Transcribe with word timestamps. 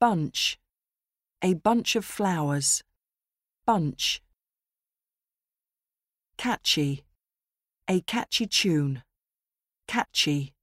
Bunch. 0.00 0.58
A 1.42 1.54
bunch 1.54 1.96
of 1.96 2.04
flowers. 2.04 2.82
Bunch. 3.66 4.20
Catchy. 6.36 7.04
A 7.88 8.00
catchy 8.00 8.46
tune. 8.46 9.02
Catchy. 9.86 10.54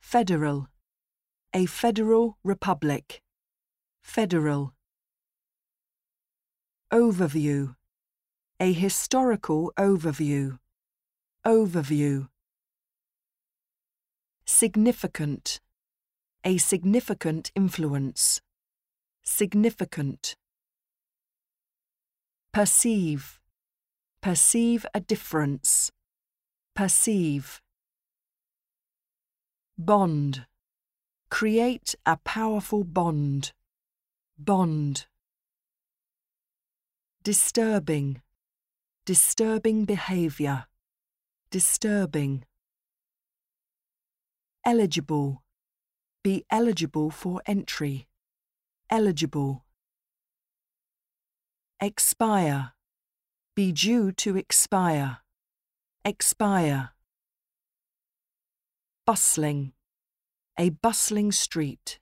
Federal. 0.00 0.68
A 1.54 1.66
federal 1.66 2.38
republic. 2.42 3.20
Federal. 4.02 4.74
Overview. 6.92 7.74
A 8.58 8.72
historical 8.72 9.72
overview. 9.78 10.58
Overview. 11.44 12.28
Significant. 14.46 15.60
A 16.44 16.56
significant 16.56 17.50
influence. 17.56 18.40
Significant. 19.24 20.36
Perceive. 22.52 23.40
Perceive 24.22 24.86
a 24.94 25.00
difference. 25.00 25.90
Perceive. 26.76 27.60
Bond. 29.76 30.46
Create 31.28 31.94
a 32.06 32.16
powerful 32.16 32.84
bond. 32.84 33.52
Bond. 34.38 35.06
Disturbing. 37.24 38.22
Disturbing 39.04 39.84
behavior. 39.84 40.66
Disturbing. 41.50 42.44
Eligible. 44.64 45.42
Be 46.28 46.44
eligible 46.50 47.08
for 47.10 47.40
entry. 47.46 48.06
Eligible. 48.90 49.64
Expire. 51.80 52.72
Be 53.56 53.72
due 53.72 54.12
to 54.12 54.36
expire. 54.36 55.20
Expire. 56.04 56.90
Bustling. 59.06 59.72
A 60.58 60.68
bustling 60.68 61.32
street. 61.32 61.98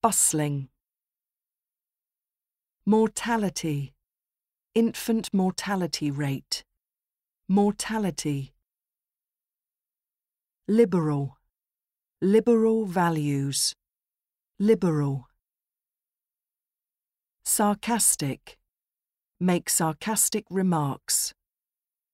Bustling. 0.00 0.68
Mortality. 2.86 3.94
Infant 4.76 5.34
mortality 5.34 6.12
rate. 6.12 6.62
Mortality. 7.48 8.54
Liberal. 10.68 11.39
Liberal 12.22 12.84
values. 12.84 13.74
Liberal. 14.58 15.26
Sarcastic. 17.46 18.58
Make 19.40 19.70
sarcastic 19.70 20.44
remarks. 20.50 21.32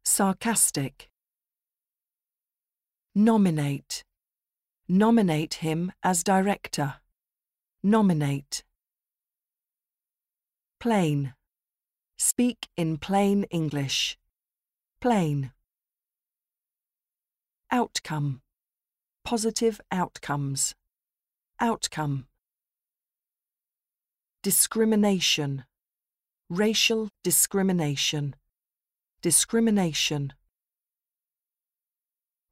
Sarcastic. 0.04 1.10
Nominate. 3.16 4.04
Nominate 4.88 5.54
him 5.54 5.90
as 6.04 6.22
director. 6.22 7.00
Nominate. 7.82 8.62
Plain. 10.78 11.34
Speak 12.16 12.68
in 12.76 12.98
plain 12.98 13.42
English. 13.50 14.16
Plain. 15.00 15.50
Outcome. 17.72 18.42
Positive 19.26 19.80
outcomes. 19.90 20.76
Outcome. 21.58 22.28
Discrimination. 24.44 25.64
Racial 26.48 27.08
discrimination. 27.24 28.36
Discrimination. 29.22 30.32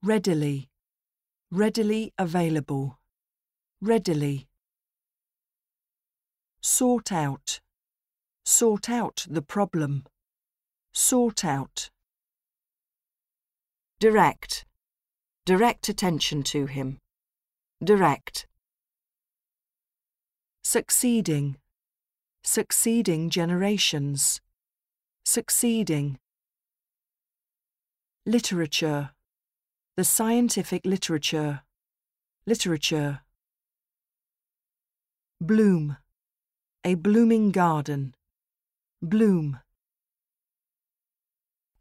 Readily. 0.02 0.68
Readily 1.52 2.12
available. 2.18 2.98
Readily. 3.80 4.48
Sort 6.60 7.12
out. 7.12 7.60
Sort 8.44 8.90
out 8.90 9.28
the 9.30 9.42
problem. 9.42 10.06
Sort 10.92 11.44
out. 11.44 11.90
Direct. 14.00 14.64
Direct 15.46 15.90
attention 15.90 16.42
to 16.44 16.64
him. 16.64 16.98
Direct. 17.82 18.46
Succeeding. 20.62 21.58
Succeeding 22.42 23.28
generations. 23.28 24.40
Succeeding. 25.26 26.18
Literature. 28.24 29.10
The 29.98 30.04
scientific 30.04 30.86
literature. 30.86 31.60
Literature. 32.46 33.20
Bloom. 35.42 35.98
A 36.84 36.94
blooming 36.94 37.50
garden. 37.50 38.14
Bloom. 39.02 39.60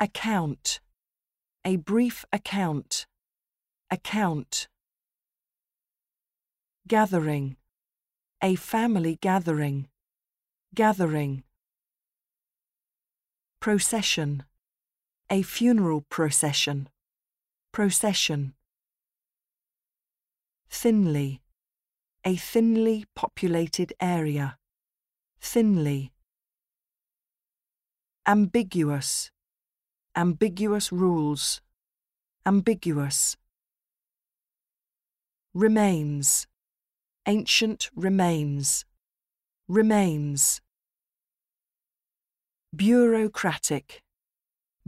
Account. 0.02 0.81
A 1.63 1.78
brief 1.78 2.25
account. 2.34 3.06
Account. 3.94 4.68
Gathering. 6.88 7.58
A 8.42 8.56
family 8.56 9.20
gathering. 9.22 9.88
Gathering. 10.74 11.44
Procession. 13.59 14.46
A 15.30 15.44
funeral 15.44 16.02
procession. 16.09 16.90
Procession. 17.72 18.56
Thinly. 20.72 21.44
A 22.26 22.36
thinly 22.36 23.06
populated 23.16 23.94
area. 24.02 24.58
Thinly. 25.40 26.12
Ambiguous. 28.26 29.30
Ambiguous 30.16 30.92
rules. 30.92 31.62
Ambiguous. 32.44 33.38
Remains. 35.56 36.47
Ancient 37.28 37.91
remains. 37.96 38.86
Remains. 39.68 40.62
Bureaucratic. 42.75 44.02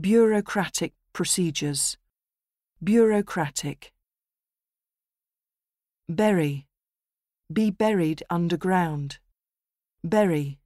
Bureaucratic 0.00 0.92
procedures. 1.12 1.96
Bureaucratic. 2.82 3.92
Bury. 6.08 6.66
Be 7.52 7.70
buried 7.70 8.24
underground. 8.28 9.18
Bury. 10.02 10.58